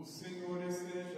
O 0.00 0.06
Senhor 0.06 0.62
esteja 0.62 1.17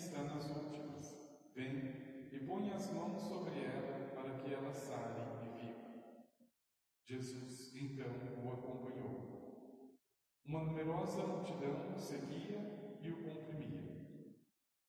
está 0.00 0.22
nas 0.22 0.48
últimas. 0.48 1.38
Vem 1.54 2.28
e 2.32 2.38
põe 2.46 2.70
as 2.72 2.90
mãos 2.90 3.20
sobre 3.20 3.64
ela 3.64 4.08
para 4.14 4.38
que 4.38 4.54
ela 4.54 4.72
sare 4.72 5.20
e 5.44 5.60
viva. 5.60 6.24
Jesus 7.04 7.74
então 7.76 8.42
o 8.42 8.50
acompanhou. 8.50 9.98
Uma 10.46 10.64
numerosa 10.64 11.26
multidão 11.26 11.94
o 11.94 11.98
seguia 11.98 12.98
e 13.02 13.10
o 13.10 13.22
comprimia. 13.22 14.24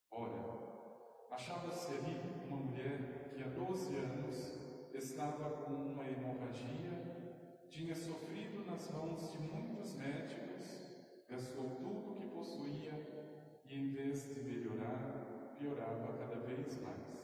Ora, 0.10 1.28
achava-se 1.32 1.94
ali 1.94 2.48
uma 2.48 2.58
mulher 2.58 3.34
que 3.36 3.44
há 3.44 3.48
12 3.48 3.96
anos 3.98 4.92
estava 4.94 5.50
com 5.64 5.74
uma 5.74 6.08
hemorragia, 6.08 7.68
tinha 7.70 7.96
sofrido 7.96 8.66
nas 8.66 8.90
mãos 8.92 9.30
de 9.30 9.40
muitos 9.40 9.94
médicos, 9.96 11.26
gastou 11.28 11.70
tudo 11.82 12.12
o 12.12 12.16
que 12.16 12.28
possuía 12.28 13.31
em 13.72 13.88
vez 13.94 14.36
de 14.36 14.42
melhorar, 14.42 15.56
piorava 15.58 16.18
cada 16.18 16.42
vez 16.42 16.82
mais. 16.82 17.22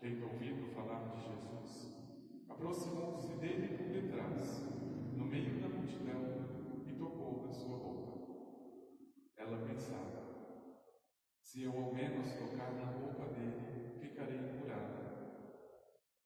Tendo 0.00 0.24
ouvido 0.24 0.72
falar 0.74 1.10
de 1.10 1.20
Jesus, 1.20 1.94
aproximou-se 2.48 3.36
dele 3.36 3.76
por 3.76 3.88
detrás, 3.88 4.64
no 5.12 5.26
meio 5.26 5.60
da 5.60 5.68
multidão, 5.68 6.22
e 6.86 6.92
tocou 6.94 7.46
na 7.46 7.52
sua 7.52 7.76
roupa. 7.76 8.16
Ela 9.36 9.58
pensava: 9.66 10.26
se 11.42 11.64
eu 11.64 11.72
ao 11.72 11.92
menos 11.92 12.32
tocar 12.32 12.72
na 12.72 12.86
roupa 12.92 13.26
dele, 13.34 13.98
ficarei 14.00 14.38
curada. 14.58 15.06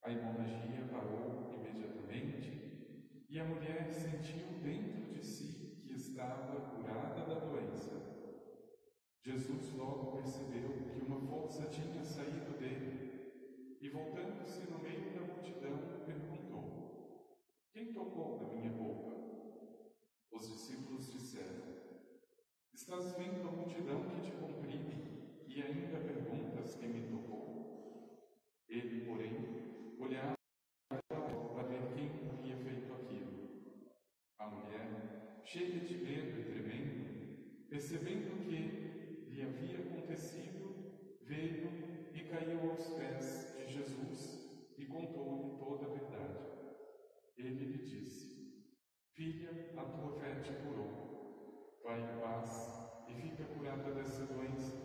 A 0.02 0.12
hemorragia 0.12 0.88
parou 0.90 1.52
imediatamente 1.52 3.26
e 3.28 3.40
a 3.40 3.44
mulher 3.44 3.90
sentiu 3.90 4.46
dentro 4.62 5.12
de 5.12 5.24
si 5.24 5.82
que 5.84 5.94
estava 5.94 6.60
curada 6.70 7.26
da 7.26 7.40
doença. 7.40 8.10
Jesus 9.22 9.74
logo 9.74 10.12
percebeu 10.16 10.70
que 10.88 11.04
uma 11.04 11.20
força 11.20 11.66
tinha 11.66 12.02
saído 12.02 12.58
dele 12.58 13.76
e, 13.80 13.88
voltando-se 13.90 14.68
no 14.70 14.78
meio 14.78 15.12
da 15.14 15.20
multidão, 15.20 15.78
perguntou: 16.06 17.46
Quem 17.70 17.92
tocou 17.92 18.40
na 18.40 18.48
minha 18.48 18.72
roupa? 18.72 19.14
Os 20.32 20.48
discípulos 20.48 21.12
disseram: 21.12 21.62
Estás 22.72 23.14
vendo 23.16 23.46
a 23.46 23.52
multidão 23.52 24.08
que 24.08 24.22
te 24.22 24.32
comprime 24.32 25.44
e 25.46 25.62
ainda 25.62 26.00
perguntas 26.00 26.76
quem 26.76 26.88
me 26.88 27.10
tocou? 27.10 28.24
Ele, 28.68 29.04
porém, 29.04 29.94
olhava 29.98 30.34
para 30.88 31.68
ver 31.68 31.92
quem 31.94 32.08
havia 32.30 32.56
feito 32.56 32.92
aquilo. 32.94 33.90
A 34.38 34.46
mulher, 34.48 35.42
cheia 35.44 35.80
de 35.80 35.98
medo 35.98 36.40
e 36.40 36.44
tremendo, 36.44 37.68
percebendo 37.68 38.34
o 38.34 38.44
que 38.44 38.90
lhe 39.30 39.42
havia 39.42 39.78
acontecido, 39.78 41.18
veio 41.22 41.70
e 42.14 42.20
caiu 42.24 42.70
aos 42.70 42.88
pés 42.90 43.56
de 43.56 43.72
Jesus 43.72 44.74
e 44.76 44.84
contou-lhe 44.84 45.56
toda 45.58 45.86
a 45.86 45.88
verdade. 45.88 46.38
Ele 47.36 47.64
lhe 47.64 47.78
disse: 47.78 48.64
Filha, 49.14 49.72
a 49.76 49.84
tua 49.84 50.20
fé 50.20 50.40
te 50.40 50.52
curou. 50.62 51.80
Vai 51.82 52.00
em 52.02 52.20
paz 52.20 53.06
e 53.08 53.14
fica 53.14 53.44
curada 53.44 53.94
dessa 53.94 54.26
doença. 54.26 54.76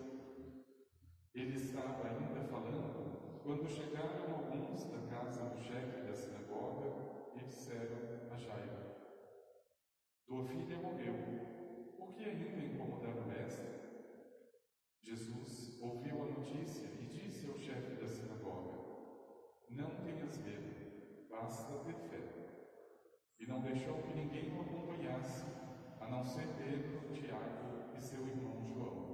Ele 1.34 1.56
estava 1.56 2.08
ainda 2.08 2.42
falando 2.48 3.35
quando 3.46 3.70
chegaram 3.70 4.34
alguns 4.34 4.86
da 4.86 5.08
casa 5.08 5.44
do 5.52 5.62
chefe 5.62 6.02
da 6.08 6.14
sinagoga 6.16 7.38
e 7.38 7.44
disseram 7.46 8.34
a 8.34 8.38
Jairo: 8.38 8.96
Tua 10.26 10.48
filha 10.48 10.78
morreu, 10.80 11.14
por 11.96 12.16
que 12.16 12.24
ainda 12.24 12.66
incomodar 12.66 13.14
o 13.14 13.28
mestre? 13.28 13.68
Jesus 15.04 15.80
ouviu 15.80 16.24
a 16.24 16.40
notícia 16.40 16.88
e 16.88 17.06
disse 17.06 17.48
ao 17.48 17.56
chefe 17.60 18.02
da 18.02 18.08
sinagoga: 18.08 18.80
Não 19.70 19.92
tenhas 20.04 20.40
medo, 20.40 21.30
basta 21.30 21.84
ter 21.84 22.00
fé. 22.10 22.24
E 23.40 23.46
não 23.46 23.62
deixou 23.62 24.02
que 24.02 24.14
ninguém 24.16 24.58
o 24.58 24.62
acompanhasse, 24.62 25.46
a 26.02 26.08
não 26.08 26.26
ser 26.26 26.48
Pedro, 26.58 27.14
Tiago 27.14 27.96
e 27.96 28.02
seu 28.02 28.28
irmão 28.28 28.66
João. 28.66 29.06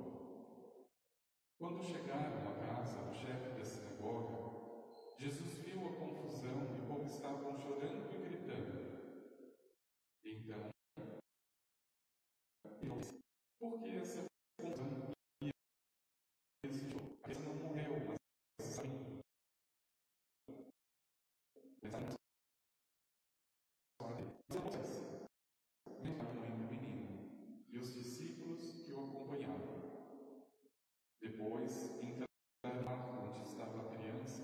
Quando 1.59 1.83
chegaram 1.83 2.47
à 2.47 2.53
casa 2.65 3.09
do 3.09 3.13
chefe 3.13 3.49
da 3.59 3.65
sinagoga, 3.65 3.80
Jesus 5.17 5.59
viu 5.59 5.87
a 5.87 5.95
confusão 5.95 6.57
e 6.75 6.87
como 6.87 7.05
estavam 7.05 7.55
chorando 7.59 8.11
e 8.11 8.17
gritando. 8.17 8.81
Então, 10.25 10.71
Por 13.59 13.79
que 13.79 13.89
essa 13.89 14.25
confusão 14.59 15.11
e 15.43 15.51
esse 16.65 16.89
choro? 16.89 17.17
A 17.21 17.23
criança 17.23 17.45
não 17.49 17.55
morreu, 17.55 17.93
mas 18.57 18.67
está 18.69 18.81
vindo. 18.81 19.21
Mas 24.49 24.57
acontece. 24.57 25.01
Mesmo 26.03 26.21
a 26.21 26.33
mãe 26.33 26.49
do 26.49 26.67
menino 26.73 27.65
e 27.69 27.77
os 27.77 27.93
discípulos 27.93 28.83
que 28.83 28.93
o 28.93 29.05
acompanhavam. 29.05 29.79
Depois, 31.21 31.71
entraram 32.01 32.25
no 32.77 32.83
quarto 32.83 33.09
onde 33.27 33.41
estava 33.47 33.81
a 33.81 33.95
criança. 33.95 34.43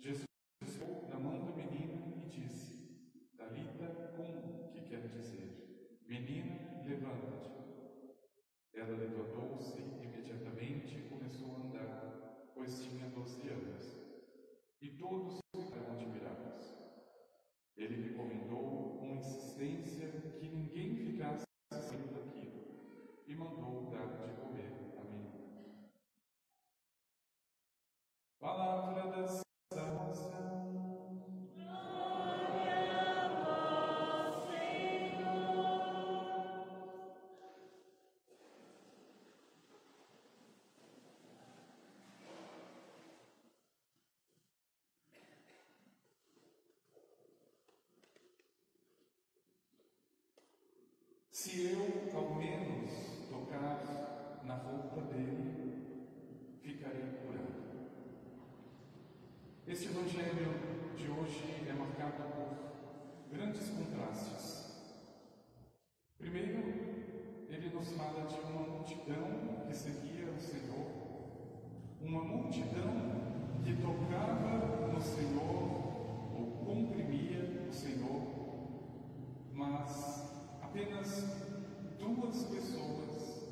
Jesus 0.00 0.24
pegou 0.60 1.08
na 1.08 1.18
mão 1.18 1.38
do 1.44 1.54
menino 1.56 2.22
e 2.24 2.28
disse: 2.28 3.00
Talita 3.36 3.86
cum, 4.16 4.68
que 4.72 4.80
quer 4.88 5.06
dizer: 5.08 6.00
Menina, 6.06 6.82
levanta-te. 6.84 7.50
Ela 8.74 8.96
levantou-se 8.96 9.78
imediatamente 9.78 10.98
e 10.98 11.08
começou 11.08 11.54
a 11.54 11.60
andar, 11.60 12.50
pois 12.54 12.82
tinha 12.82 13.08
doze 13.10 13.48
anos. 13.48 13.96
Todos 15.12 15.40
ficaram 15.66 15.92
admirados. 15.92 16.74
Ele 17.76 18.14
Se 51.42 51.66
eu, 51.66 52.16
ao 52.16 52.36
menos, 52.36 52.92
tocar 53.28 54.40
na 54.44 54.54
roupa 54.54 55.00
dele, 55.12 55.98
ficarei 56.62 57.02
curado. 57.02 57.90
Este 59.66 59.86
Evangelho 59.88 60.94
de 60.96 61.10
hoje 61.10 61.66
é 61.68 61.72
marcado 61.72 62.22
por 62.30 63.36
grandes 63.36 63.70
contrastes. 63.70 64.72
Primeiro, 66.16 66.62
ele 67.48 67.70
nos 67.74 67.90
fala 67.90 68.24
de 68.24 68.38
uma 68.38 68.62
multidão 68.62 69.64
que 69.66 69.74
seguia 69.74 70.30
o 70.30 70.38
Senhor, 70.38 70.86
uma 72.00 72.22
multidão 72.22 73.58
que 73.64 73.74
tocava 73.82 74.92
no 74.92 75.00
Senhor 75.02 76.36
ou 76.38 76.64
comprimia 76.64 77.66
o 77.68 77.72
Senhor, 77.72 78.22
mas 79.52 80.31
apenas 80.72 81.26
duas 81.98 82.44
pessoas 82.44 83.46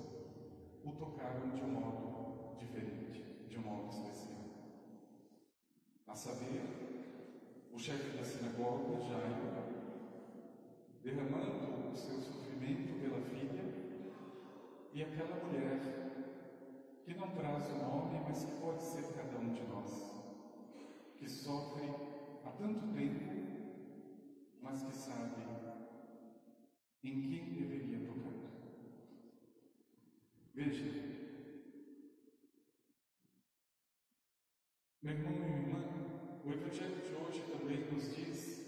o 0.82 0.90
tocaram 0.93 1.50
de 1.50 1.62
um 1.62 1.69
modo 1.69 2.56
diferente, 2.58 3.46
de 3.46 3.58
um 3.58 3.62
modo 3.62 3.90
especial. 3.90 4.40
a 6.08 6.14
saber, 6.14 6.62
o 7.70 7.78
chefe 7.78 8.17
da 8.17 8.25
sinagoga, 8.25 9.02
Jairo, 9.02 9.52
derramando 11.02 11.93
o 11.93 11.94
seu 11.94 12.22
sofrimento 12.22 12.99
pela 12.99 13.20
filha, 13.20 13.64
e 14.94 15.02
aquela 15.02 15.44
mulher 15.44 15.78
que 17.05 17.14
não 17.14 17.28
traz 17.32 17.69
o 17.69 17.75
nome, 17.75 18.19
mas 18.26 18.44
que 18.46 18.61
pode 18.62 18.82
ser 18.82 19.05
cada 19.12 19.38
um 19.38 19.52
de 19.52 19.62
nós, 19.64 20.25
que 21.19 21.28
sofre 21.28 21.87
há 22.46 22.50
tanto 22.52 22.94
tempo, 22.94 23.31
mas 24.62 24.82
que 24.84 24.96
sabe 24.96 25.50
em 27.02 27.23
quem 27.23 27.55
deveria 27.55 28.06
tocar. 28.06 28.31
Veja, 30.55 30.85
meu 35.02 35.14
irmão 35.14 35.32
e 35.32 35.38
minha 35.38 35.58
irmã, 35.58 36.41
o 36.44 36.52
Evangelho 36.52 37.00
de 37.00 37.14
hoje 37.14 37.43
também 37.50 37.91
nos 37.91 38.14
diz 38.14 38.61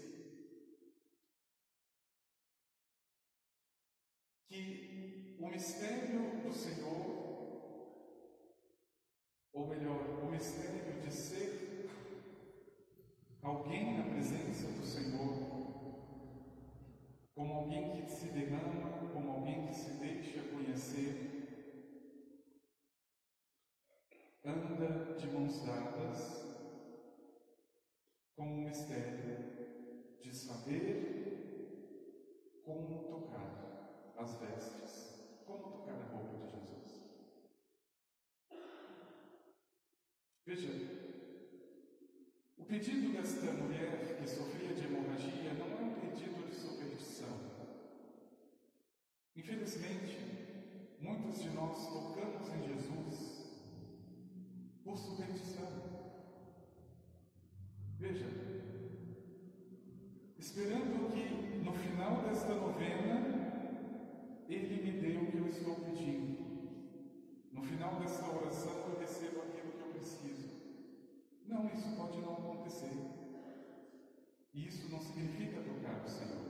que 4.47 5.37
o 5.39 5.47
mistério 5.49 6.41
do 6.41 6.51
Senhor, 6.51 7.23
ou 9.53 9.67
melhor, 9.67 10.23
o 10.23 10.31
mistério 10.31 11.01
de 11.01 11.11
ser 11.13 11.89
alguém 13.43 13.97
na 13.97 14.03
presença 14.03 14.67
do 14.71 14.85
Senhor, 14.85 15.53
como 17.35 17.53
alguém 17.53 17.91
que 17.91 18.11
se 18.11 18.27
derrama, 18.27 19.11
como 19.11 19.31
alguém 19.31 19.67
que 19.67 19.75
se 19.75 19.91
deixa 19.99 20.41
conhecer, 20.49 21.33
anda 24.45 25.15
de 25.15 25.27
mãos 25.27 25.65
dadas 25.65 26.43
com 28.35 28.43
o 28.43 28.61
mistério 28.73 30.17
de 30.19 30.35
saber 30.35 31.13
como 32.65 33.03
tocar 33.03 34.15
as 34.17 34.39
vestes, 34.39 35.43
como 35.45 35.71
tocar 35.71 35.93
a 35.93 36.05
roupa 36.05 36.37
de 36.39 36.51
Jesus. 36.51 37.03
Veja, 40.43 40.71
o 42.57 42.65
pedido 42.65 43.13
desta 43.13 43.51
mulher 43.51 44.17
que 44.17 44.27
sofria 44.27 44.73
de 44.73 44.85
hemorragia 44.85 45.53
não 45.53 45.67
é 45.67 45.81
um 45.81 46.09
pedido 46.09 46.49
de 46.49 46.55
superstição. 46.55 47.29
Infelizmente, 49.35 50.97
muitos 50.99 51.43
de 51.43 51.49
nós 51.51 51.77
tocamos 51.93 52.49
em 52.49 52.73
Jesus 52.73 53.43
por 54.83 54.97
superstição. 54.97 55.92
Desta 62.33 62.55
novena 62.55 63.21
Ele 64.49 64.81
me 64.83 64.99
dê 64.99 65.17
o 65.17 65.27
que 65.29 65.37
eu 65.37 65.47
estou 65.47 65.75
pedindo. 65.75 66.33
No 67.51 67.61
final 67.61 67.99
desta 67.99 68.27
oração 68.27 68.73
eu 68.89 68.99
recebo 68.99 69.41
aquilo 69.43 69.73
que 69.73 69.81
eu 69.81 69.91
preciso. 69.93 70.49
Não, 71.45 71.67
isso 71.67 71.95
pode 71.95 72.19
não 72.21 72.33
acontecer. 72.33 72.91
E 74.51 74.67
isso 74.67 74.89
não 74.89 74.99
significa 74.99 75.61
tocar 75.61 76.03
o 76.03 76.09
Senhor. 76.09 76.43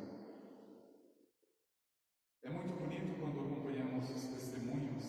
É 2.44 2.50
muito 2.50 2.80
bonito 2.80 3.20
quando 3.20 3.42
acompanhamos 3.42 4.10
os 4.10 4.24
testemunhos 4.24 5.06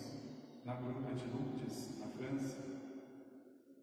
na 0.65 0.75
gruta 0.75 1.15
de 1.15 1.25
Lourdes, 1.27 2.01
na 2.01 2.09
França, 2.09 2.59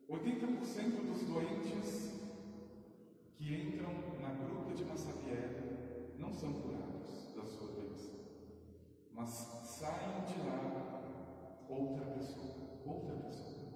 80% 0.10 1.08
dos 1.08 1.22
doentes 1.24 2.12
que 3.38 3.56
entram 3.56 3.94
na 4.20 4.34
gruta 4.34 4.74
de 4.74 4.84
Massabielle 4.84 5.72
não 6.22 6.32
são 6.32 6.54
curados 6.54 7.34
da 7.36 7.44
sua 7.44 7.68
doença, 7.68 8.12
mas 9.22 9.30
saem 9.64 10.24
de 10.26 10.40
lá 10.48 11.00
outra 11.70 12.06
pessoa, 12.06 12.82
outra 12.88 13.16
pessoa. 13.18 13.72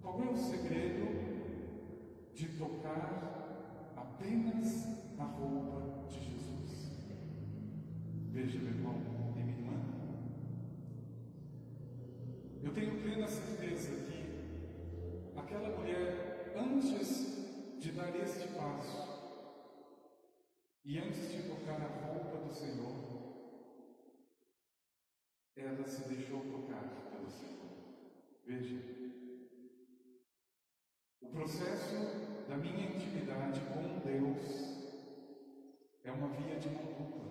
Qual 0.00 0.22
é 0.22 0.30
o 0.30 0.36
segredo 0.36 1.04
de 2.34 2.48
tocar 2.56 3.92
apenas 3.94 4.86
a 5.18 5.24
roupa 5.24 6.08
de 6.08 6.20
Jesus? 6.20 6.92
Veja, 8.32 8.58
meu 8.58 8.72
irmão, 8.72 9.20
Eu 12.62 12.74
tenho 12.74 13.00
plena 13.00 13.26
certeza 13.26 13.90
que 14.04 15.34
aquela 15.34 15.76
mulher, 15.78 16.54
antes 16.54 17.78
de 17.80 17.92
dar 17.92 18.14
este 18.14 18.48
passo, 18.48 19.19
e 20.84 20.98
antes 20.98 21.30
de 21.30 21.42
tocar 21.42 21.80
a 21.80 22.06
roupa 22.06 22.38
do 22.38 22.54
Senhor, 22.54 23.10
ela 25.56 25.86
se 25.86 26.08
deixou 26.08 26.40
tocar 26.40 26.82
pelo 27.10 27.30
Senhor. 27.30 27.70
Veja, 28.46 28.76
o 31.20 31.28
processo 31.28 32.46
da 32.48 32.56
minha 32.56 32.96
intimidade 32.96 33.60
com 33.60 34.00
Deus 34.00 34.80
é 36.02 36.10
uma 36.10 36.28
via 36.28 36.58
de 36.58 36.70
mão 36.70 36.86
dupla. 36.94 37.30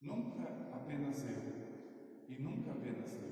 Nunca 0.00 0.44
apenas 0.72 1.24
eu, 1.24 2.28
e 2.28 2.38
nunca 2.40 2.70
apenas 2.70 3.10
Deus. 3.12 3.24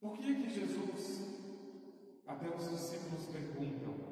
Por 0.00 0.16
que 0.16 0.24
é 0.24 0.34
que 0.34 0.48
Jesus, 0.48 1.20
até 2.26 2.48
os 2.48 2.70
discípulos 2.70 3.26
perguntam, 3.26 4.07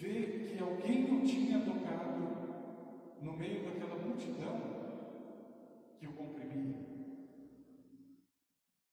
vê 0.00 0.46
que 0.46 0.62
alguém 0.62 1.04
o 1.14 1.24
tinha 1.24 1.60
tocado 1.60 2.22
no 3.20 3.36
meio 3.36 3.64
daquela 3.64 3.96
multidão 3.96 4.58
que 5.98 6.06
o 6.06 6.12
comprimia? 6.14 6.80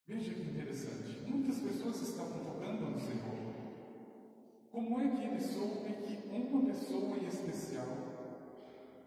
Veja 0.06 0.33
que 0.33 0.42
interessante, 0.42 1.21
muitas 1.25 1.59
pessoas 1.59 2.01
estavam 2.01 2.44
tocando 2.44 2.92
no 2.92 3.00
Senhor. 3.00 3.38
Como 4.69 5.00
é 5.00 5.09
que 5.09 5.24
ele 5.24 5.39
soube 5.39 5.94
que 6.06 6.27
uma 6.30 6.65
pessoa 6.65 7.18
em 7.18 7.27
especial 7.27 7.88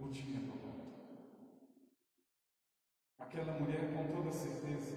o 0.00 0.08
tinha 0.08 0.40
tocado? 0.40 0.60
aquela 3.30 3.60
mulher 3.60 3.92
com 3.94 4.12
toda 4.12 4.32
certeza. 4.32 4.96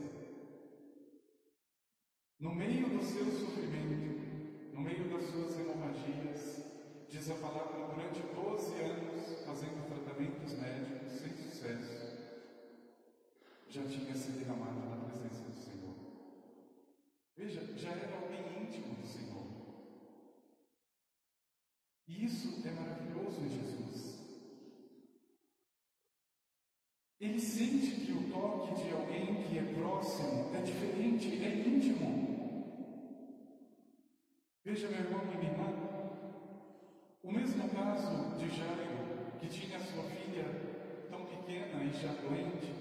No 2.39 2.55
meio 2.55 2.89
do 2.89 3.03
seu 3.03 3.25
sofrimento, 3.25 4.73
no 4.73 4.81
meio 4.81 5.07
das 5.07 5.23
suas 5.29 5.59
hemorragias, 5.59 6.62
diz 7.13 7.29
a 7.29 7.35
palavra, 7.35 7.93
durante 7.93 8.21
12 8.21 8.73
anos 8.81 9.45
fazendo 9.45 9.87
tratamentos 9.87 10.53
médicos 10.53 11.11
sem 11.11 11.31
sucesso, 11.31 12.17
já 13.69 13.83
tinha 13.83 14.15
se 14.15 14.31
derramado 14.31 14.79
na 14.79 14.95
presença 15.05 15.43
do 15.43 15.53
Senhor. 15.53 15.93
Veja, 17.37 17.61
já 17.77 17.91
era 17.91 18.15
alguém 18.15 18.63
íntimo 18.63 18.95
do 18.95 19.05
Senhor. 19.05 19.45
E 22.07 22.25
isso 22.25 22.67
é 22.67 22.71
maravilhoso 22.71 23.41
em 23.41 23.49
Jesus. 23.49 24.19
Ele 27.19 27.39
sente 27.39 28.07
que 28.07 28.11
o 28.11 28.31
toque 28.31 28.83
de 28.83 28.91
alguém 28.91 29.43
que 29.43 29.59
é 29.59 29.73
próximo 29.75 30.55
é 30.55 30.61
diferente, 30.63 31.43
é 31.43 31.59
íntimo. 31.59 32.23
Veja, 34.65 34.89
meu 34.89 34.99
irmão 34.99 35.21
e 35.31 35.37
minha 35.37 35.51
irmã, 35.51 35.92
o 37.23 37.31
mesmo 37.31 37.69
caso 37.69 38.35
de 38.37 38.49
Jairo, 38.49 39.39
que 39.39 39.47
tinha 39.47 39.79
sua 39.79 40.03
filha 40.03 40.43
tão 41.09 41.25
pequena 41.25 41.81
e 41.81 41.93
já 41.93 42.11
doente. 42.21 42.73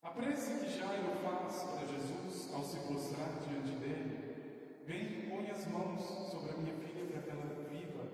A 0.00 0.10
prece 0.10 0.60
que 0.60 0.70
Jairo 0.70 1.10
faz 1.24 1.64
para 1.64 1.86
Jesus 1.88 2.54
ao 2.54 2.62
se 2.62 2.78
prostrar 2.86 3.40
diante 3.40 3.72
dele, 3.78 4.84
vem 4.86 5.02
e 5.02 5.28
põe 5.28 5.50
as 5.50 5.66
mãos 5.66 6.02
sobre 6.30 6.52
a 6.52 6.56
minha 6.56 6.74
filha 6.74 7.04
para 7.06 7.22
que 7.22 7.30
ela 7.30 7.68
viva, 7.68 8.04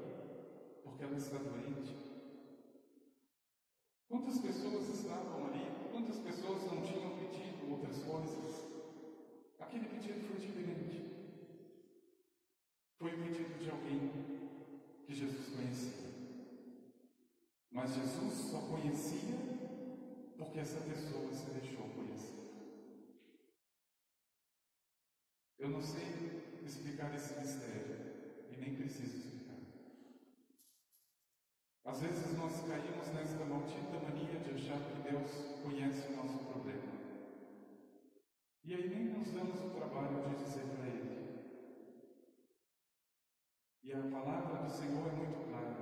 porque 0.83 1.05
ela 1.05 1.17
está 1.19 1.37
doente. 1.37 1.95
Quantas 4.09 4.39
pessoas 4.39 4.89
estavam 4.89 5.47
ali? 5.49 5.67
Quantas 5.93 6.17
pessoas 6.21 6.65
não 6.73 6.81
tinham 6.81 7.19
pedido 7.19 7.71
outras 7.71 7.99
coisas? 7.99 8.65
Aquele 9.61 9.85
pedido 9.85 10.27
foi 10.27 10.39
diferente. 10.39 10.89
Foi 12.99 13.15
o 13.15 13.19
pedido 13.19 13.59
de 13.63 13.71
alguém 13.71 14.38
que 15.09 15.15
Jesus 15.15 15.49
conhecia. 15.57 16.07
Mas 17.71 17.95
Jesus 17.95 18.51
só 18.51 18.61
conhecia 18.61 19.39
porque 20.37 20.61
essa 20.61 20.81
pessoa 20.81 21.33
se 21.33 21.51
deixou 21.51 21.89
conhecer. 21.89 22.37
Eu 25.59 25.71
não 25.71 25.81
sei 25.81 26.61
explicar 26.63 27.15
esse 27.15 27.41
mistério 27.41 27.97
e 28.53 28.57
nem 28.59 28.77
preciso 28.77 29.17
explicar. 29.17 29.57
Às 31.87 32.01
vezes 32.03 32.37
nós 32.37 32.61
caímos 32.69 33.09
nessa 33.15 33.47
maldita 33.47 33.99
mania 34.01 34.41
de 34.41 34.51
achar 34.51 34.79
que 34.79 35.11
Deus 35.11 35.63
conhece 35.63 36.13
o 36.13 36.17
nosso 36.17 36.45
problema. 36.45 36.93
E 38.63 38.75
aí 38.75 38.89
nem 38.91 39.05
nos 39.07 39.31
damos 39.31 39.59
o 39.59 39.71
trabalho 39.71 40.29
de 40.29 40.45
dizer 40.45 40.67
para 40.67 40.87
Ele. 40.87 40.98
E 43.89 43.93
a 43.95 44.03
palavra 44.03 44.65
do 44.65 44.71
Senhor 44.71 45.09
é 45.09 45.13
muito 45.13 45.49
clara. 45.49 45.79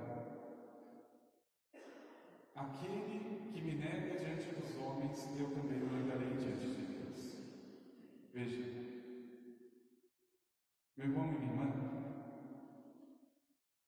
Aquele 2.55 3.51
que 3.51 3.61
me 3.61 3.75
nega 3.75 4.17
diante 4.17 4.55
dos 4.55 4.77
homens, 4.77 5.27
eu 5.37 5.53
também 5.53 5.83
o 5.83 5.91
negarei 5.91 6.37
diante 6.37 6.67
de 6.67 6.85
Deus. 6.85 7.35
Veja, 8.33 8.63
meu 10.95 11.07
irmão 11.07 11.25
e 11.25 11.31
minha 11.31 11.51
irmã, 11.51 11.67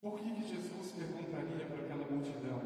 por 0.01 0.19
que, 0.19 0.35
que 0.35 0.49
Jesus 0.49 0.91
perguntaria 0.91 1.65
para 1.67 1.85
aquela 1.85 2.11
multidão 2.11 2.61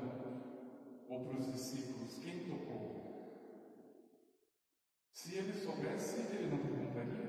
ou 1.08 1.24
para 1.24 1.38
os 1.40 1.54
discípulos 1.54 2.18
quem 2.18 2.50
tocou? 2.50 3.94
Se 5.12 5.36
ele 5.36 5.54
soubesse, 5.54 6.20
ele 6.20 6.50
não 6.50 6.58
perguntaria. 6.58 7.23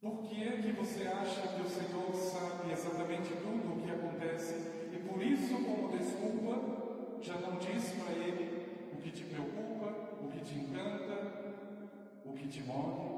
Por 0.00 0.22
que 0.22 0.42
é 0.42 0.56
que 0.62 0.72
você 0.72 1.06
acha 1.06 1.42
que 1.42 1.60
o 1.60 1.68
Senhor 1.68 2.14
sabe 2.14 2.72
exatamente 2.72 3.34
tudo 3.34 3.74
o 3.74 3.82
que 3.82 3.90
acontece 3.90 4.54
e 4.94 4.98
por 5.06 5.22
isso, 5.22 5.62
como 5.62 5.94
desculpa, 5.94 7.20
já 7.20 7.34
não 7.34 7.58
diz 7.58 7.90
para 7.90 8.14
ele 8.14 8.92
o 8.94 8.96
que 8.96 9.10
te 9.10 9.24
preocupa, 9.24 10.24
o 10.24 10.28
que 10.28 10.40
te 10.40 10.54
encanta, 10.54 11.60
o 12.24 12.32
que 12.32 12.48
te 12.48 12.62
move? 12.62 13.10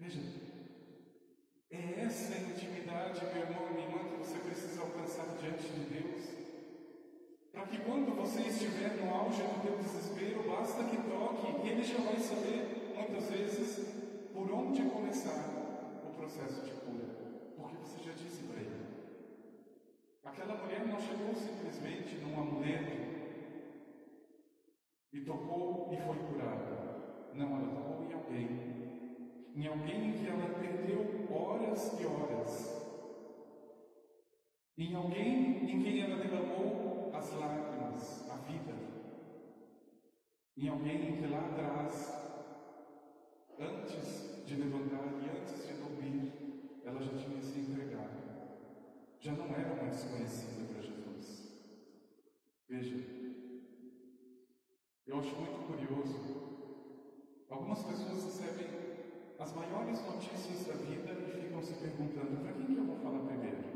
Veja, 0.00 0.20
é 1.70 2.00
essa 2.00 2.36
intimidade, 2.36 3.24
meu 3.26 3.42
irmão 3.42 3.68
e 3.70 3.74
minha 3.74 3.86
irmã, 3.86 4.08
que 4.08 4.26
você 4.26 4.38
precisa 4.40 4.80
alcançar 4.80 5.36
diante 5.40 5.68
de 5.68 5.84
Deus. 5.84 6.24
Para 7.52 7.64
que 7.66 7.78
quando 7.78 8.16
você 8.16 8.40
estiver 8.40 8.96
no 8.96 9.14
auge 9.14 9.40
do 9.40 9.62
teu 9.62 9.78
desespero, 9.78 10.50
basta 10.50 10.82
que 10.82 10.96
toque 10.96 11.64
e 11.64 11.70
ele 11.70 11.84
já 11.84 11.98
vai 11.98 12.18
saber, 12.18 12.94
muitas 12.96 13.30
vezes, 13.30 13.99
por 14.32 14.50
onde 14.50 14.82
começar 14.82 16.00
o 16.04 16.14
processo 16.16 16.64
de 16.64 16.72
cura. 16.72 17.06
Porque 17.56 17.76
você 17.76 18.02
já 18.02 18.12
disse 18.12 18.42
para 18.44 18.60
ele. 18.60 18.86
Aquela 20.24 20.54
mulher 20.62 20.86
não 20.86 21.00
chegou 21.00 21.34
simplesmente 21.34 22.16
num 22.16 22.40
amuleto 22.40 23.10
e 25.12 25.20
tocou 25.20 25.90
e 25.92 25.96
foi 25.96 26.18
curada. 26.18 27.30
Não, 27.34 27.56
ela 27.56 27.74
tocou 27.74 28.04
em 28.04 28.12
alguém 28.12 28.80
em 29.54 29.66
alguém 29.66 30.12
que 30.12 30.26
ela 30.28 30.58
perdeu 30.58 31.26
horas 31.30 32.00
e 32.00 32.06
horas, 32.06 32.80
em 34.78 34.94
alguém 34.94 35.70
em 35.70 35.82
quem 35.82 36.00
ela 36.00 36.16
derramou 36.16 37.10
as 37.12 37.32
lágrimas, 37.32 38.30
a 38.30 38.36
vida, 38.36 38.74
em 40.56 40.68
alguém 40.68 41.16
que 41.16 41.26
lá 41.26 41.40
atrás, 41.40 42.19
de 44.50 44.56
levantar 44.56 45.06
e 45.22 45.30
antes 45.30 45.64
de 45.64 45.74
dormir, 45.74 46.80
ela 46.84 47.00
já 47.00 47.16
tinha 47.16 47.40
se 47.40 47.60
entregado, 47.60 48.18
já 49.20 49.32
não 49.32 49.46
era 49.46 49.74
uma 49.74 49.88
desconhecida 49.90 50.64
para 50.72 50.82
Jesus. 50.82 51.62
Veja, 52.68 52.96
eu 55.06 55.18
acho 55.20 55.36
muito 55.36 55.66
curioso. 55.68 56.40
Algumas 57.48 57.84
pessoas 57.84 58.24
recebem 58.24 58.66
as 59.38 59.52
maiores 59.54 60.04
notícias 60.04 60.66
da 60.66 60.74
vida 60.74 61.12
e 61.12 61.42
ficam 61.42 61.62
se 61.62 61.74
perguntando: 61.74 62.42
para 62.42 62.52
quem 62.52 62.74
que 62.74 62.76
eu 62.76 62.84
vou 62.86 62.96
falar 62.96 63.20
primeiro? 63.26 63.70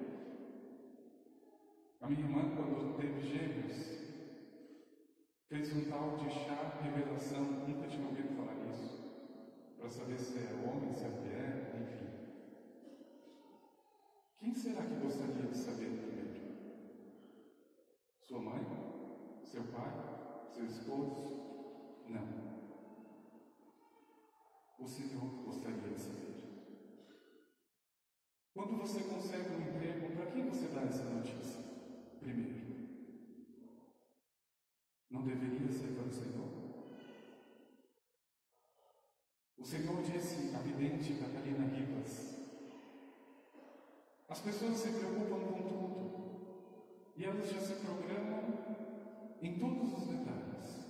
A 2.01 2.09
minha 2.09 2.21
irmã, 2.21 2.43
quando 2.57 2.97
teve 2.97 3.21
gêmeos, 3.23 3.95
fez 5.49 5.73
um 5.77 5.89
tal 5.89 6.17
de 6.17 6.31
chá 6.31 6.81
revelação, 6.83 7.45
nunca 7.45 7.87
tinha 7.87 8.07
ouvido 8.09 8.37
falar 8.37 8.55
nisso, 8.57 9.05
para 9.79 9.89
saber 9.89 10.19
se 10.19 10.39
é 10.39 10.55
mulher, 11.09 11.73
enfim. 11.81 12.07
Quem 14.39 14.55
gostaria 15.35 15.51
de 15.51 15.59
saber 15.59 15.91
primeiro? 15.99 16.35
Sua 18.21 18.41
mãe? 18.41 18.63
Seu 19.45 19.65
pai? 19.65 19.91
Seu 20.53 20.67
esposo? 20.67 22.05
Não. 22.09 22.45
O 24.79 24.87
Senhor 24.87 25.45
gostaria 25.45 25.91
de 25.91 26.01
saber. 26.01 26.35
Quando 28.55 28.79
você 28.79 29.01
consegue 29.01 29.55
um 29.55 29.69
emprego, 29.69 30.15
para 30.15 30.31
quem 30.31 30.49
você 30.49 30.69
dá 30.69 30.83
essa 30.83 31.05
notícia? 31.05 31.61
Primeiro. 32.21 32.65
Não 35.11 35.25
deveria 35.25 35.73
ser 35.73 35.95
para 35.95 36.07
o 36.07 36.13
Senhor? 36.13 36.65
O 39.59 39.65
Senhor 39.65 40.03
disse 40.03 40.55
à 40.55 40.59
vidente 40.59 41.15
Catalina 41.15 41.67
Rivas: 41.67 42.34
as 44.35 44.41
pessoas 44.41 44.77
se 44.79 44.89
preocupam 44.89 45.39
com 45.39 45.63
tudo 45.63 45.95
e 47.17 47.25
elas 47.25 47.49
já 47.49 47.61
se 47.61 47.75
programam 47.75 48.43
em 49.41 49.61
todos 49.61 49.93
os 49.97 50.09
detalhes. 50.09 50.89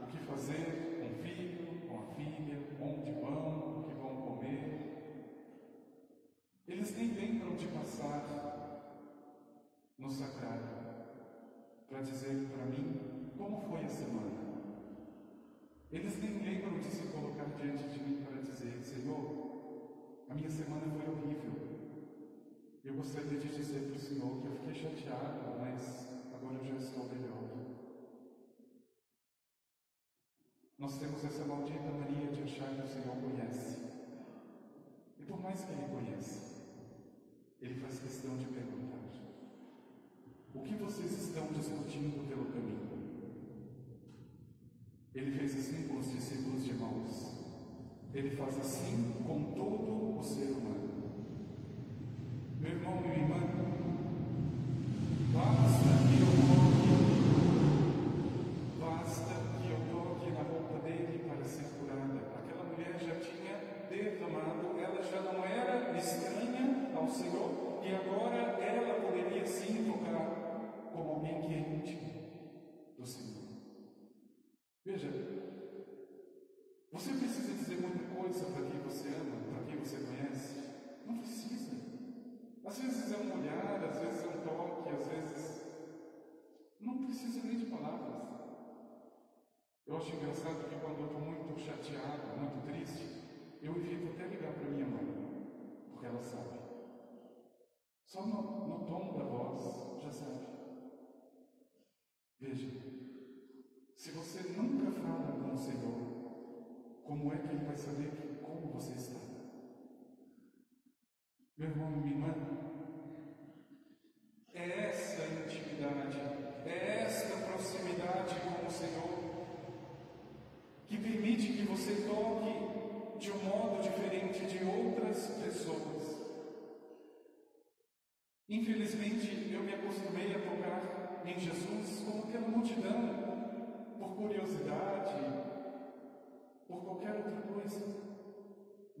O 0.00 0.06
que 0.06 0.16
fazer 0.24 0.96
com 0.98 1.10
o 1.10 1.22
filho, 1.22 1.86
com 1.86 1.98
a 1.98 2.14
filha, 2.14 2.58
onde 2.80 3.12
vão, 3.20 3.80
o 3.80 3.84
que 3.84 3.94
vão 3.96 4.16
comer. 4.22 4.80
Eles 6.66 6.96
nem 6.96 7.12
lembram 7.12 7.54
de 7.56 7.66
passar 7.66 8.24
no 9.98 10.10
sacrário 10.10 10.70
para 11.86 12.00
dizer 12.00 12.48
para 12.48 12.64
mim 12.64 13.30
como 13.36 13.60
foi 13.68 13.84
a 13.84 13.88
semana. 13.90 14.40
Eles 15.92 16.16
nem 16.16 16.38
lembram 16.38 16.78
de 16.78 16.86
se 16.86 17.08
colocar 17.08 17.44
diante 17.58 17.90
de 17.90 18.02
mim 18.02 18.24
para 18.24 18.40
dizer: 18.40 18.80
Senhor, 18.82 20.24
a 20.30 20.34
minha 20.34 20.48
semana 20.48 20.86
foi 20.96 21.12
horrível. 21.12 21.69
Eu 22.82 22.94
gostaria 22.94 23.38
de 23.38 23.48
dizer 23.48 23.88
para 23.88 23.96
o 23.96 24.00
Senhor 24.00 24.40
que 24.40 24.46
eu 24.46 24.52
fiquei 24.52 24.74
chateado, 24.74 25.60
mas 25.60 26.08
agora 26.32 26.56
eu 26.56 26.64
já 26.64 26.76
estou 26.76 27.04
melhor. 27.10 27.50
Nós 30.78 30.98
temos 30.98 31.22
essa 31.22 31.44
maldita 31.44 31.90
mania 31.90 32.32
de 32.32 32.42
achar 32.42 32.74
que 32.74 32.80
o 32.80 32.88
Senhor 32.88 33.16
conhece. 33.16 33.76
E 35.18 35.22
por 35.24 35.42
mais 35.42 35.62
que 35.62 35.72
Ele 35.72 35.88
conheça, 35.92 36.64
Ele 37.60 37.74
faz 37.80 37.98
questão 37.98 38.38
de 38.38 38.46
perguntar: 38.46 38.98
O 40.54 40.60
que 40.62 40.74
vocês 40.76 41.12
estão 41.12 41.52
discutindo 41.52 42.26
pelo 42.26 42.46
caminho? 42.46 42.88
Ele 45.14 45.32
fez 45.32 45.54
assim 45.54 45.86
com 45.86 45.98
os 45.98 46.10
discípulos 46.10 46.64
de 46.64 46.72
Maús. 46.72 47.34
Ele 48.14 48.30
faz 48.30 48.58
assim 48.58 49.22
com 49.26 49.52
todo 49.52 50.18
o 50.18 50.22
ser 50.22 50.52
humano. 50.52 50.99
Meu 52.60 52.72
irmão 52.72 53.00
minha 53.00 53.14
irmã, 53.14 53.79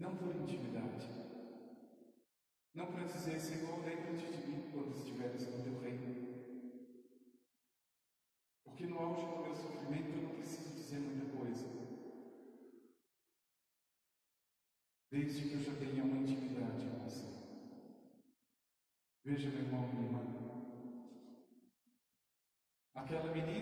não 0.00 0.16
por 0.16 0.34
intimidade. 0.34 1.08
Não 2.74 2.86
para 2.86 3.04
dizer, 3.04 3.38
Senhor, 3.38 3.84
lembra-te 3.84 4.32
de 4.32 4.46
mim 4.46 4.70
quando 4.72 4.96
estiveres 4.96 5.46
no 5.46 5.62
teu 5.62 5.78
reino. 5.80 6.30
Porque 8.64 8.86
no 8.86 8.98
auge 8.98 9.26
do 9.26 9.42
meu 9.42 9.54
sofrimento 9.54 10.08
eu 10.08 10.22
não 10.22 10.36
preciso 10.36 10.74
dizer 10.74 11.00
muita 11.00 11.36
coisa. 11.36 11.66
Desde 15.10 15.48
que 15.48 15.54
eu 15.54 15.60
já 15.60 15.74
tenha 15.78 16.04
uma 16.04 16.22
intimidade 16.22 16.86
com 16.86 17.04
você. 17.04 17.26
Veja, 19.24 19.50
meu 19.50 19.60
irmão, 19.60 19.88
minha 19.88 20.06
irmã. 20.06 20.20
Aquela 22.94 23.32
menina 23.34 23.59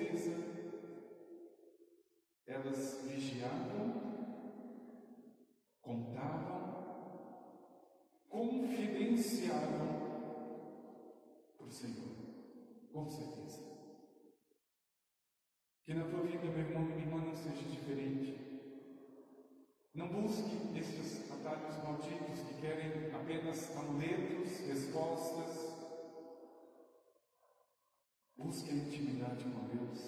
certeza, 0.00 0.32
elas 2.46 3.02
vigiavam, 3.06 4.40
contavam, 5.82 6.70
confidenciavam 8.28 10.00
para 11.56 11.66
o 11.66 11.70
Senhor, 11.70 12.16
com 12.92 13.08
certeza. 13.08 13.60
Que 15.84 15.94
na 15.94 16.08
tua 16.08 16.22
vida, 16.22 16.44
meu 16.44 16.58
irmão 16.58 16.82
e 16.82 16.86
minha 16.86 16.98
irmã, 16.98 17.18
não 17.18 17.36
seja 17.36 17.62
diferente. 17.68 18.38
Não 19.92 20.08
busque 20.08 20.78
esses 20.78 21.30
atalhos 21.30 21.76
malditos 21.82 22.40
que 22.48 22.60
querem 22.60 23.12
apenas 23.12 23.76
amuletos, 23.76 24.60
respostas. 24.66 25.69
Busque 28.42 28.70
a 28.70 28.74
intimidade 28.74 29.44
com 29.44 29.68
Deus. 29.68 30.00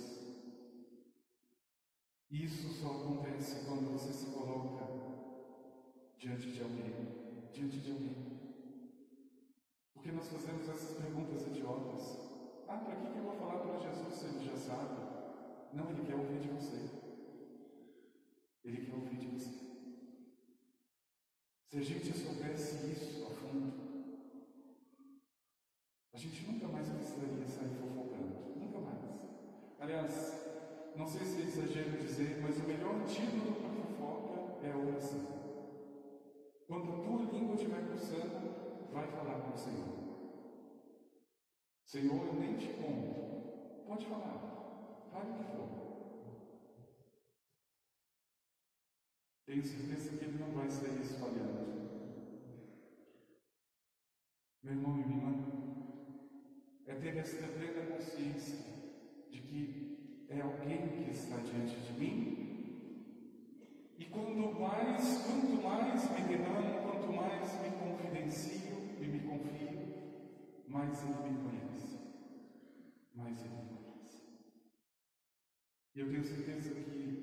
Isso 2.31 2.73
só 2.81 2.89
acontece 2.89 3.67
quando 3.67 3.93
você 3.93 4.11
se 4.11 4.31
coloca 4.33 4.87
diante 6.19 6.51
de 6.51 6.63
alguém, 6.63 7.51
diante 7.53 7.77
de 7.77 7.93
alguém. 7.93 8.17
Porque 9.93 10.13
nós 10.13 10.29
fazemos 10.29 10.67
essas 10.67 10.97
perguntas 10.97 11.47
idiotas. 11.47 12.33
Ah, 12.67 12.79
para 12.79 12.97
que 12.97 13.19
eu 13.19 13.23
vou 13.23 13.37
falar 13.37 13.59
para 13.59 13.79
Jesus 13.81 14.15
se 14.15 14.25
ele 14.25 14.47
já 14.47 14.57
sabe? 14.57 14.97
Não, 15.75 15.91
ele 15.91 16.07
quer 16.07 16.15
ouvir 16.15 16.41
de 16.41 16.49
você. 16.49 16.89
Ele 18.65 18.87
quer 18.87 18.95
ouvir 18.95 19.17
de 19.17 19.27
você. 19.27 19.51
Se 21.69 21.77
a 21.77 21.83
gente 21.83 22.19
soubesse 22.19 22.91
isso 22.91 23.27
a 23.27 23.31
fundo, 23.31 23.82
o 39.53 39.59
Senhor. 39.59 40.03
Senhor, 41.85 42.27
eu 42.27 42.35
nem 42.35 42.57
te 42.57 42.69
conto. 42.69 43.85
Pode 43.87 44.07
falar. 44.07 45.09
Fale 45.13 45.31
o 45.31 45.35
que 45.35 45.45
for. 45.45 45.83
Tenho 49.45 49.63
certeza 49.65 50.17
que 50.17 50.25
ele 50.25 50.39
não 50.39 50.53
vai 50.53 50.71
sair 50.71 51.03
espalhando. 51.03 51.73
Meu 54.63 54.73
irmão 54.75 54.99
e 54.99 55.05
minha 55.05 55.19
irmã, 55.19 55.53
é 56.87 56.95
ter 56.95 57.17
esta 57.19 57.49
plena 57.49 57.95
consciência 57.95 58.59
de 59.31 59.41
que 59.41 60.27
é 60.31 60.41
alguém 60.41 60.89
que 60.89 61.11
está 61.11 61.37
diante 61.37 61.77
de 61.81 61.93
mim. 61.99 62.33
E 63.99 64.05
quanto 64.07 64.61
mais, 64.61 65.27
quanto 65.27 65.63
mais 65.63 66.11
me 66.11 66.29
derramo, 66.29 66.83
quanto 66.83 67.13
mais 67.13 67.61
me 67.61 67.71
confidencio 67.77 68.82
e 69.05 69.09
me 69.09 69.21
confio, 69.21 69.81
mais 70.67 71.03
ele 71.03 71.19
me 71.21 71.33
conhece. 71.33 71.99
Mais 73.15 73.43
ele 73.45 73.57
me 73.57 73.69
conhece. 73.69 74.23
E 75.95 76.01
eu 76.01 76.07
tenho 76.07 76.23
certeza 76.23 76.71
que, 76.73 77.19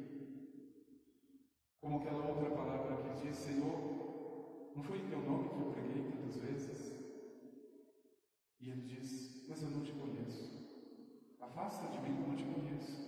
como 1.82 1.96
aquela 1.96 2.22
outra 2.22 2.50
palavra 2.50 2.96
que 2.96 3.10
diz, 3.10 3.38
Senhor, 3.38 3.80
não 4.76 4.84
foi 4.84 4.98
em 5.00 5.04
teu 5.04 5.22
nome 5.22 5.50
que 5.50 5.60
eu 5.60 5.66
preguei 5.66 6.00
tantas 6.02 6.38
vezes? 6.38 6.94
E 8.60 8.70
ele 8.70 8.82
diz, 8.84 9.30
mas 9.48 9.62
eu 9.62 9.70
não 9.70 9.82
te 9.82 9.94
conheço. 9.94 10.54
Afasta 11.40 11.88
de 11.88 12.00
mim, 12.00 12.16
eu 12.16 12.24
não 12.24 12.36
te 12.36 12.46
conheço. 12.46 13.08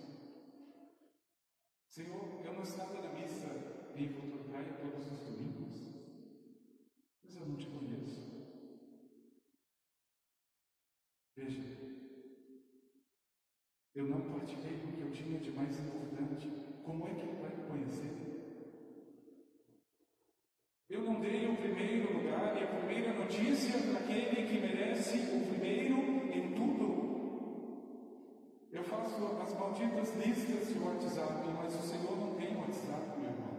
Senhor, 1.85 2.31
eu 2.39 2.51
não 2.51 2.61
estava 2.63 2.99
na 2.99 3.09
missa 3.09 3.59
em 3.93 4.07
Votorcaia 4.07 4.73
todos 4.73 5.09
os 5.09 5.21
domingos, 5.21 5.91
mas 7.23 7.35
eu 7.35 7.45
não 7.45 7.55
te 7.55 7.67
conheço. 7.67 8.31
Veja, 11.35 11.65
eu 13.93 14.07
não 14.07 14.21
partilhei 14.21 14.77
do 14.77 14.95
que 14.95 15.01
eu 15.01 15.11
tinha 15.11 15.39
de 15.39 15.51
mais 15.51 15.77
importante. 15.77 16.49
Como 16.83 17.07
é 17.07 17.13
que 17.13 17.21
ele 17.21 17.41
vai 17.41 17.55
me 17.55 17.63
conhecer? 17.63 18.11
Eu 20.89 21.01
não 21.01 21.19
dei 21.19 21.47
o 21.47 21.55
primeiro 21.57 22.17
lugar 22.17 22.57
e 22.57 22.63
a 22.63 22.67
primeira 22.67 23.13
notícia 23.13 23.79
para 23.79 23.99
aquele 23.99 24.47
que 24.47 24.59
merece 24.59 25.17
o 25.35 25.45
primeiro 25.47 25.95
em 26.33 26.53
tudo. 26.53 26.91
Eu 28.71 28.83
faço 28.83 29.25
as 29.41 29.53
malditas 29.53 30.15
listas 30.15 30.69
de 30.69 30.79
WhatsApp, 30.79 31.47
mas 31.57 31.75
o 31.75 31.87
Senhor 31.87 32.17
não 32.17 32.35
tem 32.35 32.55
WhatsApp, 32.57 33.19
meu 33.19 33.29
irmão. 33.29 33.51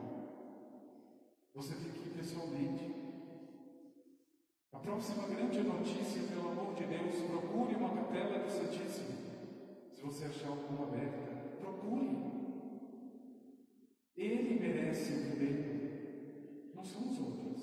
Você 1.54 1.74
tem 1.74 1.92
que 1.92 2.08
ir 2.08 2.12
pessoalmente. 2.16 2.94
A 4.72 4.78
próxima 4.78 5.28
grande 5.28 5.62
notícia, 5.62 6.22
pelo 6.22 6.50
amor 6.50 6.74
de 6.74 6.84
Deus, 6.84 7.16
procure 7.30 7.74
uma 7.74 7.90
capela 7.90 8.38
do 8.38 8.50
Santíssimo. 8.50 9.21
Se 10.02 10.08
você 10.08 10.24
achar 10.24 10.48
alguma 10.48 10.88
aberta, 10.88 11.60
procure. 11.60 12.08
Ele 14.16 14.58
merece 14.58 15.12
o 15.12 15.30
primeiro, 15.30 16.72
não 16.74 16.84
são 16.84 17.08
os 17.08 17.20
outros. 17.20 17.62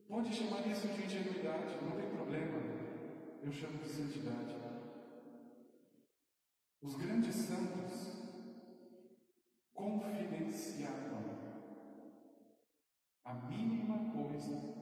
pode 0.07 0.31
chamar 0.31 0.67
isso 0.67 0.87
de 0.89 1.05
ingenuidade, 1.05 1.83
não 1.83 1.99
tem 1.99 2.07
problema. 2.11 2.59
Eu 3.41 3.51
chamo 3.51 3.79
de 3.79 3.89
santidade. 3.89 4.55
Os 6.83 6.95
grandes 6.97 7.33
santos 7.33 8.13
confidenciavam 9.73 11.23
a 13.25 13.33
mínima 13.33 14.11
coisa 14.11 14.72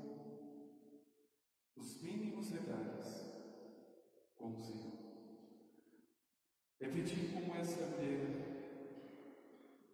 É 7.02 7.04
pedir 7.04 7.34
como 7.34 7.56
essa 7.56 7.84
mulher, 7.88 8.20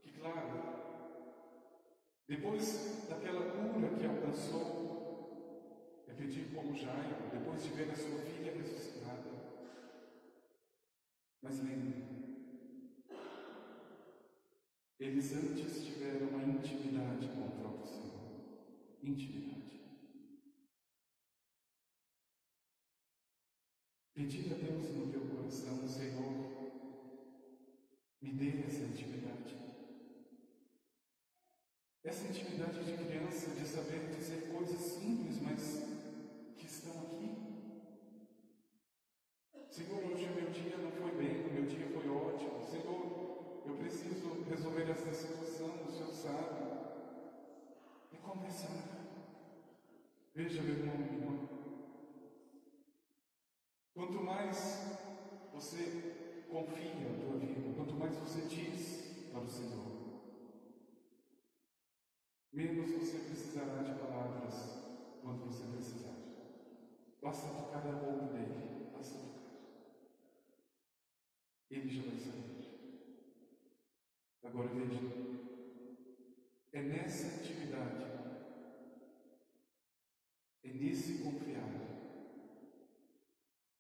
que 0.04 0.12
claro, 0.20 0.60
depois 2.28 3.08
daquela 3.08 3.50
cura 3.50 3.98
que 3.98 4.06
alcançou, 4.06 6.04
é 6.06 6.14
pedir 6.14 6.54
como 6.54 6.76
Jairo, 6.76 7.30
depois 7.32 7.64
de 7.64 7.70
ver 7.70 7.92
a 7.92 7.96
sua 7.96 8.20
filha 8.20 8.52
ressuscitada. 8.52 9.24
Mas 11.42 11.60
lembre, 11.60 12.04
eles 15.00 15.32
antes 15.32 15.86
tiveram 15.86 16.28
uma 16.28 16.44
intimidade 16.44 17.30
com 17.30 17.48
o 17.48 17.52
próprio 17.52 17.88
Senhor. 17.88 18.18
Intimidade. 19.02 19.80
Pedir 24.14 24.52
a 24.52 24.58
Deus 24.58 24.90
no 24.90 25.10
teu 25.10 25.22
coração, 25.22 25.88
Senhor, 25.88 26.47
me 28.22 28.32
dê 28.32 28.64
essa 28.66 28.84
intimidade. 28.84 29.56
Essa 32.04 32.28
intimidade 32.28 32.84
de 32.84 33.06
criança, 33.06 33.52
de 33.52 33.68
saber 33.68 34.16
dizer 34.16 34.50
coisas 34.52 34.80
simples, 34.80 35.42
mas 35.42 35.84
que 36.58 36.66
estão 36.66 36.94
aqui. 37.02 37.48
Senhor, 39.70 40.04
hoje 40.06 40.30
meu 40.30 40.50
dia 40.50 40.78
não 40.78 40.92
foi 40.92 41.12
bem, 41.12 41.54
meu 41.54 41.66
dia 41.66 41.88
foi 41.88 42.10
ótimo. 42.10 42.66
Senhor, 42.66 43.62
eu 43.66 43.76
preciso 43.76 44.44
resolver 44.50 44.90
essa 44.90 45.14
situação, 45.14 45.86
o 45.86 45.92
Senhor 45.92 46.14
sabe. 46.14 46.68
E 48.12 48.18
conversar. 48.18 48.98
Veja, 50.34 50.62
meu 50.62 50.76
irmão, 50.76 50.98
minha 50.98 51.12
irmã. 51.12 51.50
Quanto 53.94 54.24
mais 54.24 54.98
você 55.54 56.17
confia 56.50 57.10
a 57.10 57.20
tua 57.20 57.38
vida, 57.38 57.74
quanto 57.76 57.94
mais 57.96 58.16
você 58.18 58.42
diz 58.42 59.30
para 59.32 59.42
o 59.42 59.50
Senhor, 59.50 59.86
menos 62.52 62.92
você 62.92 63.20
precisará 63.20 63.84
de 63.84 64.00
palavras 64.00 64.56
quando 65.22 65.46
você 65.46 65.66
precisar. 65.68 66.16
Basta 67.22 67.48
tocar 67.48 67.86
a 67.86 67.92
roupa 67.92 68.34
dele, 68.34 68.90
basta 68.94 69.20
tocar. 69.20 69.38
Ele 71.70 71.90
já 71.90 72.10
vai 72.10 72.18
saber. 72.18 72.58
Agora 74.44 74.70
veja, 74.70 75.02
é 76.72 76.82
nessa 76.82 77.42
atividade, 77.42 78.06
é 80.64 80.70
nesse 80.70 81.18
confiar 81.24 81.78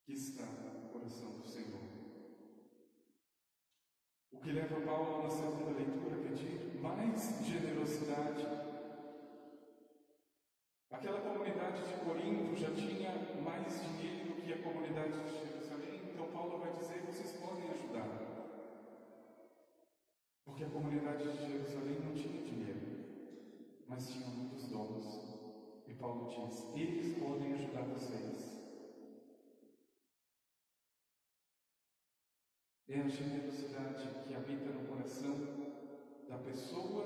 que 0.05 0.13
está 0.13 0.43
o 0.43 0.89
coração 0.89 1.39
do 1.39 1.47
Senhor. 1.47 1.81
O 4.31 4.39
que 4.39 4.51
leva 4.51 4.81
Paulo 4.81 5.23
na 5.23 5.29
segunda 5.29 5.71
leitura 5.71 6.15
a 6.15 6.29
pedir 6.29 6.79
mais 6.81 7.45
generosidade. 7.45 8.45
Aquela 10.89 11.21
comunidade 11.21 11.87
de 11.87 12.05
Corinto 12.05 12.55
já 12.55 12.73
tinha 12.73 13.11
mais 13.43 13.81
dinheiro 13.81 14.35
do 14.35 14.41
que 14.41 14.53
a 14.53 14.63
comunidade 14.63 15.11
de 15.11 15.39
Jerusalém, 15.39 16.01
então 16.11 16.31
Paulo 16.31 16.59
vai 16.59 16.73
dizer: 16.73 17.05
vocês 17.05 17.33
podem 17.33 17.69
ajudar. 17.69 18.27
Porque 20.45 20.63
a 20.63 20.66
comunidade 20.77 21.23
de 21.23 21.47
Jerusalém 21.53 21.99
não 22.01 22.13
tinha 22.13 22.43
dinheiro, 22.43 23.83
mas 23.87 24.11
tinha 24.11 24.27
muitos 24.27 24.67
dons. 24.67 25.05
E 25.87 25.93
Paulo 25.95 26.29
diz: 26.29 26.63
eles 26.75 27.17
podem 27.17 27.53
ajudar 27.53 27.81
vocês. 27.81 28.45
É 32.89 32.99
a 32.99 33.07
generosidade 33.07 34.23
que 34.27 34.35
habita 34.35 34.69
no 34.69 34.87
coração 34.87 35.35
da 36.29 36.37
pessoa 36.37 37.03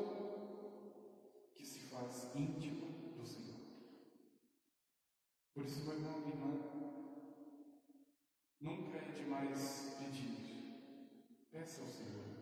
que 1.55 1.65
se 1.65 1.89
faz 1.89 2.35
íntima 2.35 2.87
do 3.15 3.25
Senhor. 3.25 3.61
Por 5.53 5.65
isso, 5.65 5.85
meu 5.85 5.93
irmão 5.93 6.23
e 6.25 6.29
irmã, 6.29 6.51
nunca 8.59 8.97
é 8.97 9.11
demais 9.11 9.95
pedir. 9.97 11.47
Peça 11.49 11.81
ao 11.81 11.87
Senhor. 11.87 12.40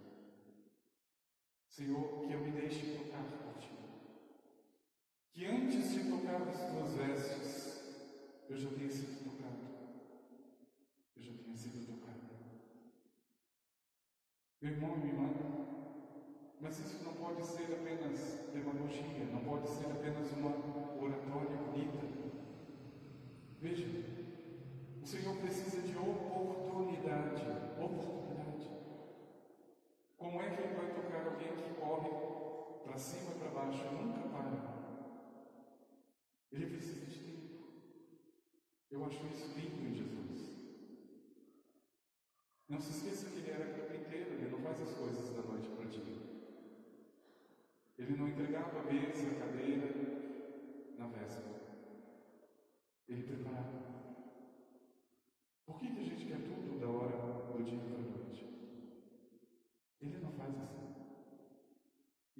Senhor, 1.79 2.27
que 2.27 2.33
eu 2.33 2.41
me 2.41 2.51
deixe 2.51 2.97
tocar 2.97 3.23
por 3.23 3.57
Ti. 3.57 3.71
Que 5.31 5.45
antes 5.45 5.91
de 5.91 6.09
tocar 6.09 6.41
as 6.41 6.57
Tuas 6.57 6.93
vestes, 6.93 8.43
eu 8.49 8.57
já 8.57 8.69
tenha 8.71 8.89
sido 8.89 9.23
tocado. 9.23 9.61
Eu 11.15 11.23
já 11.23 11.31
tenha 11.41 11.55
sido 11.55 11.87
tocado. 11.87 12.19
Meu 14.61 14.71
irmão 14.73 14.93
e 14.93 14.97
minha 14.97 15.13
irmã, 15.13 15.29
mas 16.59 16.79
isso 16.79 17.01
não 17.01 17.13
pode 17.13 17.45
ser 17.45 17.73
apenas 17.73 18.49
demagogia, 18.51 19.23
não 19.31 19.41
pode 19.45 19.69
ser 19.69 19.85
apenas 19.85 20.29
uma 20.33 21.01
oratória 21.01 21.55
bonita. 21.55 22.05
Veja, 23.61 23.87
o 25.01 25.07
Senhor 25.07 25.33
precisa 25.37 25.81
de 25.81 25.95
oportunidade, 25.97 27.41
oportunidade. 27.81 28.19
Como 30.17 30.41
é 30.41 30.49
que 30.49 30.61
Ele 30.61 30.75
vai 30.75 30.93
tocar 30.93 31.25
alguém 31.25 31.48
que 31.61 31.79
corre 31.79 32.09
para 32.83 32.97
cima 32.97 33.31
e 33.35 33.39
para 33.39 33.49
baixo 33.49 33.83
nunca 33.91 34.27
para? 34.29 34.79
Ele 36.51 36.65
precisa 36.67 37.05
de 37.05 37.19
tempo. 37.19 37.39
Eu 38.89 39.05
acho 39.05 39.25
isso 39.27 39.57
lindo 39.57 39.87
em 39.87 39.93
Jesus. 39.93 40.19
Não 42.67 42.79
se 42.79 42.91
esqueça 42.91 43.29
que 43.31 43.39
ele 43.39 43.51
era 43.51 43.73
carpinteiro, 43.73 44.33
ele 44.33 44.49
não 44.49 44.59
faz 44.59 44.81
as 44.81 44.93
coisas 44.93 45.29
da 45.29 45.41
noite 45.41 45.69
para 45.69 45.85
o 45.85 45.89
dia. 45.89 46.19
Ele 47.97 48.15
não 48.15 48.29
entregava 48.29 48.79
a 48.79 48.83
mesa, 48.83 49.31
a 49.31 49.39
cadeira 49.39 49.87
na 50.97 51.07
véspera. 51.07 51.59
Ele 53.07 53.23
preparava. 53.23 53.79
Por 55.65 55.79
que, 55.79 55.93
que 55.93 55.99
a 55.99 56.03
gente 56.03 56.25
quer 56.25 56.43
tudo 56.43 56.79
da 56.79 56.87
hora 56.87 57.17
do 57.51 57.63
dia 57.63 57.79
para 57.79 57.97
a 57.97 58.01
noite? 58.01 58.45
Ele 60.01 60.17
não 60.19 60.31
faz 60.33 60.57
assim. 60.61 60.93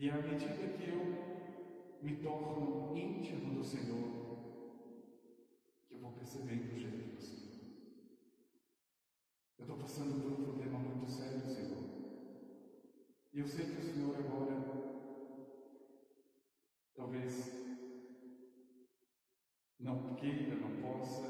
E 0.01 0.09
à 0.09 0.15
medida 0.15 0.77
que 0.77 0.89
eu 0.91 1.99
me 2.01 2.15
torno 2.23 2.97
íntimo 2.97 3.53
do 3.53 3.65
Senhor, 3.65 4.37
que 5.85 5.93
eu 5.93 5.99
vou 5.99 6.13
percebendo 6.13 6.73
o 6.73 6.79
jeito 6.79 7.15
do 7.15 7.21
Senhor. 7.21 7.65
Eu 9.57 9.63
estou 9.65 9.77
passando 9.77 10.21
por 10.21 10.31
um 10.31 10.43
problema 10.45 10.79
muito 10.79 11.11
sério, 11.11 11.41
Senhor. 11.41 11.83
E 13.33 13.39
eu 13.41 13.45
sei 13.45 13.65
que 13.65 13.81
o 13.81 13.83
Senhor 13.83 14.15
agora 14.15 14.55
talvez 16.95 17.51
não 19.77 20.15
queira, 20.15 20.55
não 20.55 20.81
possa, 20.81 21.27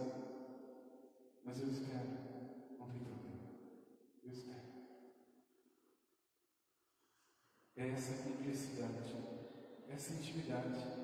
mas 1.44 1.60
eu 1.60 1.70
espero, 1.70 2.08
não 2.78 2.88
tem 2.88 3.00
problema. 3.00 3.50
Eu 4.22 4.30
espero. 4.30 4.70
É 7.76 7.88
essa 7.92 8.12
cumplicidade, 8.24 8.39
essa 10.00 10.14
intimidade. 10.14 10.99